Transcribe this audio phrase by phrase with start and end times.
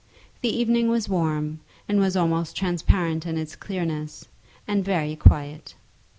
[0.41, 4.25] The evening was warm, and almost transparent in its clearness,
[4.67, 5.75] and very quiet.